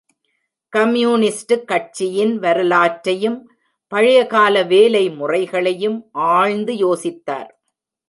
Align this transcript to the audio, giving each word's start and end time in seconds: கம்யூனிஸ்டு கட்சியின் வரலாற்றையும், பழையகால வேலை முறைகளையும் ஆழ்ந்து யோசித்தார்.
கம்யூனிஸ்டு 0.73 1.63
கட்சியின் 1.63 2.39
வரலாற்றையும், 2.39 3.37
பழையகால 3.91 4.67
வேலை 4.67 5.09
முறைகளையும் 5.09 6.09
ஆழ்ந்து 6.11 6.73
யோசித்தார். 6.73 7.51